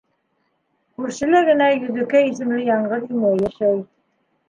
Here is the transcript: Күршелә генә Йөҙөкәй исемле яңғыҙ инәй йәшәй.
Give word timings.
Күршелә 1.01 1.43
генә 1.51 1.69
Йөҙөкәй 1.77 2.33
исемле 2.35 2.65
яңғыҙ 2.73 3.09
инәй 3.15 3.43
йәшәй. 3.47 3.83